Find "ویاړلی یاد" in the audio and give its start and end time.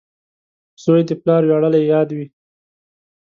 1.45-2.09